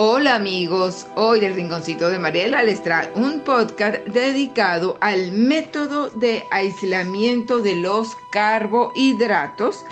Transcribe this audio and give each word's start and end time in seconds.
Hola 0.00 0.36
amigos, 0.36 1.08
hoy 1.16 1.44
el 1.44 1.56
Rinconcito 1.56 2.08
de 2.08 2.20
Mariela 2.20 2.62
les 2.62 2.80
trae 2.84 3.10
un 3.16 3.40
podcast 3.40 3.96
dedicado 4.06 4.96
al 5.00 5.32
método 5.32 6.08
de 6.10 6.44
aislamiento 6.52 7.58
de 7.58 7.74
los 7.74 8.16
carbohidratos 8.30 9.84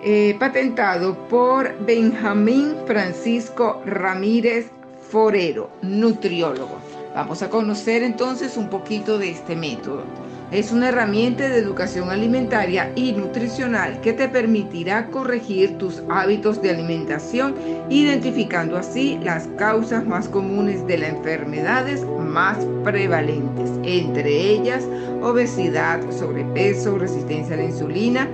eh, 0.00 0.36
patentado 0.38 1.18
por 1.26 1.76
Benjamín 1.84 2.76
Francisco 2.86 3.82
Ramírez 3.84 4.70
Forero, 5.10 5.68
nutriólogo. 5.82 6.97
Vamos 7.18 7.42
a 7.42 7.50
conocer 7.50 8.04
entonces 8.04 8.56
un 8.56 8.68
poquito 8.68 9.18
de 9.18 9.30
este 9.30 9.56
método. 9.56 10.04
Es 10.52 10.70
una 10.70 10.90
herramienta 10.90 11.48
de 11.48 11.58
educación 11.58 12.10
alimentaria 12.10 12.92
y 12.94 13.10
nutricional 13.10 14.00
que 14.02 14.12
te 14.12 14.28
permitirá 14.28 15.08
corregir 15.08 15.78
tus 15.78 16.00
hábitos 16.08 16.62
de 16.62 16.70
alimentación, 16.70 17.56
identificando 17.90 18.78
así 18.78 19.18
las 19.24 19.48
causas 19.58 20.06
más 20.06 20.28
comunes 20.28 20.86
de 20.86 20.98
las 20.98 21.10
enfermedades 21.10 22.06
más 22.20 22.58
prevalentes, 22.84 23.68
entre 23.82 24.52
ellas 24.52 24.84
obesidad, 25.20 25.98
sobrepeso, 26.12 26.98
resistencia 26.98 27.54
a 27.54 27.58
la 27.58 27.64
insulina, 27.64 28.28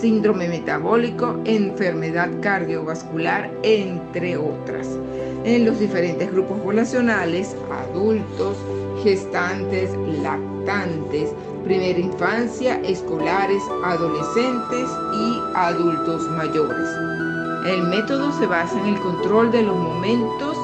síndrome 0.00 0.48
metabólico, 0.48 1.40
enfermedad 1.46 2.30
cardiovascular, 2.40 3.50
entre 3.64 4.36
otras. 4.36 4.86
En 5.44 5.64
los 5.64 5.78
diferentes 5.78 6.30
grupos 6.30 6.60
poblacionales, 6.60 7.56
adultos, 7.70 8.56
gestantes, 9.02 9.90
lactantes, 10.22 11.30
primera 11.64 11.98
infancia, 11.98 12.80
escolares, 12.82 13.62
adolescentes 13.84 14.90
y 15.14 15.40
adultos 15.54 16.28
mayores. 16.30 16.88
El 17.66 17.84
método 17.84 18.32
se 18.38 18.46
basa 18.46 18.78
en 18.80 18.94
el 18.94 19.00
control 19.00 19.50
de 19.50 19.62
los 19.62 19.76
momentos 19.76 20.56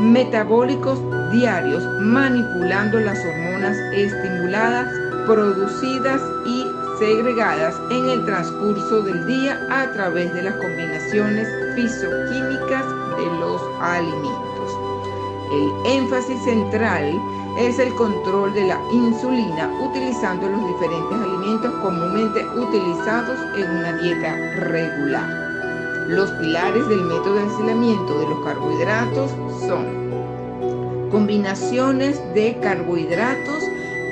metabólicos 0.00 0.98
diarios, 1.30 1.84
manipulando 2.00 3.00
las 3.00 3.18
hormonas 3.24 3.76
estimuladas, 3.94 4.88
producidas 5.26 6.20
y 6.46 6.61
segregadas 7.02 7.74
en 7.90 8.08
el 8.10 8.24
transcurso 8.24 9.02
del 9.02 9.26
día 9.26 9.58
a 9.72 9.90
través 9.90 10.32
de 10.34 10.42
las 10.42 10.54
combinaciones 10.54 11.48
fisioquímicas 11.74 12.84
de 13.16 13.26
los 13.40 13.60
alimentos. 13.80 14.70
El 15.50 15.96
énfasis 15.96 16.40
central 16.44 17.20
es 17.58 17.80
el 17.80 17.92
control 17.96 18.54
de 18.54 18.68
la 18.68 18.80
insulina 18.92 19.68
utilizando 19.82 20.48
los 20.48 20.64
diferentes 20.68 21.18
alimentos 21.18 21.72
comúnmente 21.82 22.46
utilizados 22.56 23.36
en 23.56 23.68
una 23.78 23.92
dieta 23.94 24.36
regular. 24.60 26.06
Los 26.06 26.30
pilares 26.30 26.88
del 26.88 27.02
método 27.02 27.34
de 27.34 27.40
aislamiento 27.40 28.18
de 28.20 28.28
los 28.28 28.44
carbohidratos 28.44 29.30
son 29.66 30.12
combinaciones 31.10 32.20
de 32.32 32.56
carbohidratos, 32.62 33.64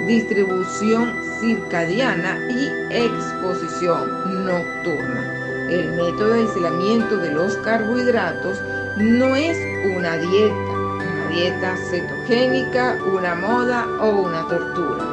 distribución 0.07 1.15
circadiana 1.41 2.39
y 2.51 2.71
exposición 2.91 4.45
nocturna. 4.45 5.69
El 5.71 5.93
método 5.93 6.33
de 6.33 6.41
aislamiento 6.41 7.17
de 7.17 7.33
los 7.33 7.57
carbohidratos 7.59 8.61
no 8.97 9.37
es 9.37 9.57
una 9.97 10.17
dieta 10.17 10.71
dieta 11.31 11.77
cetogénica, 11.77 12.99
una 13.15 13.35
moda 13.37 13.87
o 14.01 14.23
una 14.23 14.47
tortura. 14.49 15.05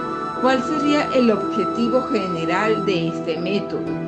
¿Cuál 0.42 0.64
sería 0.64 1.04
el 1.14 1.32
objetivo 1.32 2.02
general 2.10 2.86
de 2.86 3.10
este 3.10 3.38
método? 3.38 4.07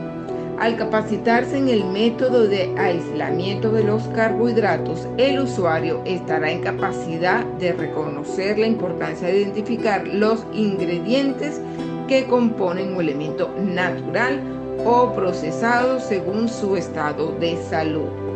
Al 0.59 0.75
capacitarse 0.75 1.57
en 1.57 1.69
el 1.69 1.85
método 1.85 2.47
de 2.47 2.73
aislamiento 2.77 3.71
de 3.71 3.83
los 3.83 4.03
carbohidratos, 4.09 5.07
el 5.17 5.39
usuario 5.39 6.01
estará 6.05 6.51
en 6.51 6.61
capacidad 6.61 7.45
de 7.59 7.71
reconocer 7.71 8.59
la 8.59 8.67
importancia 8.67 9.29
de 9.29 9.39
identificar 9.39 10.05
los 10.05 10.45
ingredientes 10.53 11.61
que 12.09 12.25
componen 12.25 12.93
un 12.93 13.01
elemento 13.01 13.49
natural 13.57 14.41
o 14.85 15.13
procesado 15.13 15.99
según 15.99 16.49
su 16.49 16.75
estado 16.75 17.31
de 17.39 17.57
salud 17.69 18.29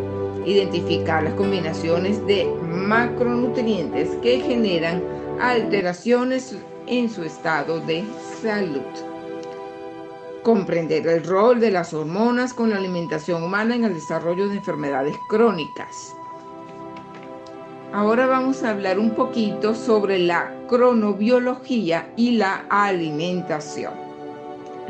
identificar 0.45 1.23
las 1.23 1.33
combinaciones 1.33 2.25
de 2.27 2.45
macronutrientes 2.61 4.09
que 4.21 4.41
generan 4.41 5.01
alteraciones 5.39 6.55
en 6.87 7.09
su 7.09 7.23
estado 7.23 7.79
de 7.79 8.03
salud. 8.41 9.12
Comprender 10.43 11.07
el 11.07 11.23
rol 11.23 11.61
de 11.61 11.71
las 11.71 11.93
hormonas 11.93 12.53
con 12.53 12.71
la 12.71 12.75
alimentación 12.75 13.43
humana 13.43 13.75
en 13.75 13.85
el 13.85 13.93
desarrollo 13.93 14.49
de 14.49 14.57
enfermedades 14.57 15.15
crónicas. 15.29 16.17
Ahora 17.93 18.27
vamos 18.27 18.61
a 18.61 18.71
hablar 18.71 18.99
un 18.99 19.11
poquito 19.11 19.73
sobre 19.73 20.19
la 20.19 20.53
cronobiología 20.67 22.11
y 22.17 22.31
la 22.31 22.65
alimentación. 22.69 23.93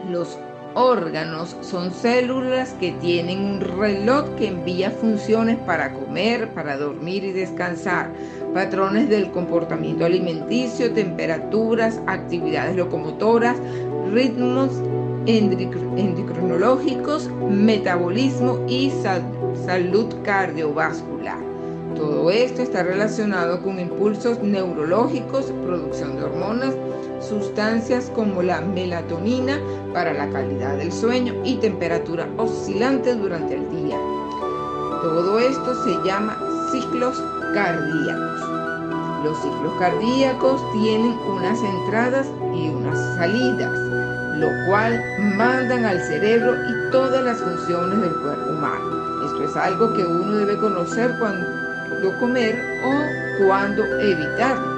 Los 0.10 0.40
órganos 0.74 1.56
son 1.62 1.92
células 1.92 2.74
que 2.80 2.94
tienen 2.94 3.40
un 3.44 3.62
reloj 3.62 4.34
que 4.38 4.48
envía 4.48 4.90
funciones 4.90 5.60
para 5.60 5.94
comer, 5.94 6.52
para 6.56 6.78
dormir 6.78 7.24
y 7.26 7.32
descansar, 7.32 8.10
patrones 8.56 9.08
del 9.08 9.30
comportamiento 9.30 10.04
alimenticio, 10.06 10.92
temperaturas, 10.94 12.02
actividades 12.08 12.76
locomotoras, 12.76 13.58
ritmos 14.12 14.72
endocrinológicos, 15.26 17.30
metabolismo 17.50 18.60
y 18.68 18.92
salud 19.66 20.14
cardiovascular. 20.24 21.38
Todo 21.96 22.32
esto 22.32 22.62
está 22.62 22.84
relacionado 22.84 23.62
con 23.62 23.80
impulsos 23.80 24.42
neurológicos, 24.42 25.52
producción 25.64 26.16
de 26.16 26.24
hormonas, 26.24 26.76
sustancias 27.22 28.12
como 28.14 28.42
la 28.42 28.62
melatonina 28.62 29.60
para 29.94 30.14
la 30.14 30.30
calidad 30.30 30.78
del 30.78 30.92
sueño 30.92 31.34
y 31.44 31.56
temperatura 31.56 32.28
oscilante 32.38 33.16
durante 33.16 33.56
el 33.56 33.70
día. 33.70 33.98
Todo 35.02 35.40
esto 35.40 35.84
se 35.84 36.08
llama 36.08 36.38
ciclos 36.72 37.22
cardíacos. 37.54 38.42
Los 39.24 39.38
ciclos 39.38 39.74
cardíacos 39.80 40.62
tienen 40.74 41.16
unas 41.30 41.60
entradas 41.62 42.28
y 42.54 42.70
unas 42.70 42.98
salidas, 43.16 43.80
lo 44.34 44.52
cual 44.66 45.04
mandan 45.20 45.86
al 45.86 46.02
cerebro 46.02 46.56
y 46.68 46.92
todas 46.92 47.24
las 47.24 47.40
funciones 47.40 48.02
del 48.02 48.14
cuerpo 48.16 48.52
humano. 48.52 49.26
Esto 49.26 49.44
es 49.44 49.56
algo 49.56 49.94
que 49.94 50.04
uno 50.06 50.36
debe 50.36 50.58
conocer 50.58 51.16
cuando 51.20 51.48
comer 52.20 52.60
o 52.84 53.46
cuando 53.46 53.86
evitarlo 54.00 54.74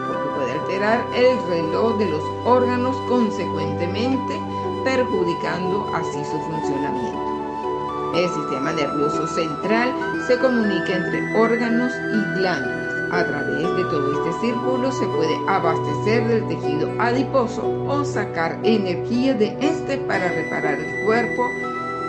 alterar 0.66 1.06
el 1.16 1.38
reloj 1.48 1.98
de 1.98 2.10
los 2.10 2.24
órganos, 2.44 2.96
consecuentemente 3.08 4.42
perjudicando 4.84 5.90
así 5.96 6.24
su 6.26 6.40
funcionamiento. 6.42 8.14
El 8.16 8.30
sistema 8.30 8.72
nervioso 8.72 9.28
central 9.28 9.94
se 10.28 10.38
comunica 10.40 10.96
entre 10.96 11.38
órganos 11.38 11.92
y 11.94 12.40
glándulas. 12.40 12.85
A 13.12 13.24
través 13.24 13.76
de 13.76 13.84
todo 13.86 14.26
este 14.26 14.48
círculo 14.48 14.92
se 14.92 15.06
puede 15.08 15.38
abastecer 15.48 16.28
del 16.28 16.48
tejido 16.48 16.90
adiposo 17.00 17.62
o 17.88 18.04
sacar 18.04 18.60
energía 18.64 19.34
de 19.34 19.56
este 19.62 19.98
para 20.00 20.28
reparar 20.28 20.80
el 20.80 21.06
cuerpo 21.06 21.50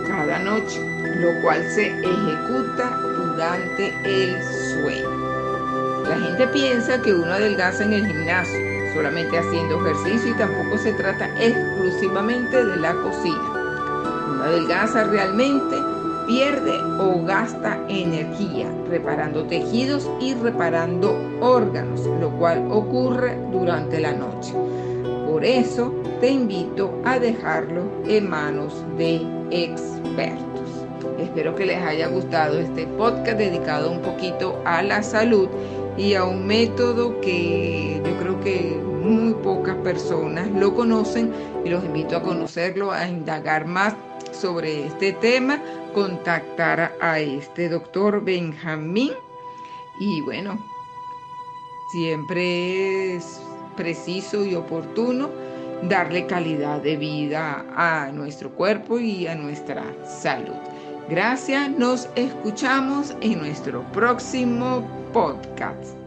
cada 0.08 0.38
noche, 0.38 0.80
lo 1.20 1.42
cual 1.42 1.62
se 1.74 1.88
ejecuta 1.88 2.90
durante 3.16 3.94
el 4.04 4.42
sueño. 4.42 5.26
La 6.08 6.18
gente 6.18 6.46
piensa 6.48 7.02
que 7.02 7.12
uno 7.12 7.32
adelgaza 7.32 7.84
en 7.84 7.92
el 7.92 8.06
gimnasio, 8.06 8.58
solamente 8.94 9.38
haciendo 9.38 9.80
ejercicio 9.84 10.30
y 10.30 10.38
tampoco 10.38 10.78
se 10.78 10.92
trata 10.94 11.28
exclusivamente 11.40 12.64
de 12.64 12.76
la 12.76 12.94
cocina. 12.94 13.42
Uno 14.30 14.44
adelgaza 14.44 15.04
realmente, 15.04 15.76
pierde 16.26 16.76
o 17.00 17.24
gasta 17.24 17.78
energía 17.88 18.70
reparando 18.88 19.44
tejidos 19.44 20.10
y 20.20 20.34
reparando 20.34 21.16
órganos, 21.40 22.00
lo 22.20 22.30
cual 22.30 22.66
ocurre 22.70 23.38
durante 23.52 24.00
la 24.00 24.12
noche. 24.12 24.52
Por 25.30 25.44
eso 25.44 25.94
te 26.20 26.30
invito 26.30 26.90
a 27.04 27.18
dejarlo 27.18 27.82
en 28.06 28.28
manos 28.28 28.84
de 28.96 29.20
expertos. 29.50 30.46
Espero 31.18 31.54
que 31.54 31.66
les 31.66 31.82
haya 31.82 32.08
gustado 32.08 32.58
este 32.58 32.86
podcast 32.86 33.38
dedicado 33.38 33.90
un 33.90 34.00
poquito 34.00 34.60
a 34.64 34.82
la 34.82 35.02
salud 35.02 35.48
y 35.96 36.14
a 36.14 36.24
un 36.24 36.46
método 36.46 37.20
que 37.20 38.02
yo 38.04 38.18
creo 38.18 38.40
que 38.40 38.80
muy 39.02 39.32
pocas 39.34 39.76
personas 39.76 40.48
lo 40.50 40.74
conocen 40.74 41.32
y 41.64 41.70
los 41.70 41.84
invito 41.84 42.16
a 42.16 42.22
conocerlo, 42.22 42.92
a 42.92 43.06
indagar 43.06 43.66
más 43.66 43.94
sobre 44.36 44.86
este 44.86 45.12
tema, 45.12 45.60
contactar 45.94 46.94
a 47.00 47.18
este 47.18 47.68
doctor 47.68 48.22
Benjamín 48.22 49.12
y 49.98 50.20
bueno, 50.20 50.58
siempre 51.92 53.16
es 53.16 53.40
preciso 53.76 54.44
y 54.44 54.54
oportuno 54.54 55.30
darle 55.82 56.26
calidad 56.26 56.80
de 56.82 56.96
vida 56.96 57.64
a 57.76 58.10
nuestro 58.12 58.50
cuerpo 58.50 58.98
y 58.98 59.26
a 59.26 59.34
nuestra 59.34 59.84
salud. 60.04 60.56
Gracias, 61.08 61.70
nos 61.70 62.08
escuchamos 62.16 63.14
en 63.20 63.38
nuestro 63.38 63.82
próximo 63.92 64.86
podcast. 65.12 66.05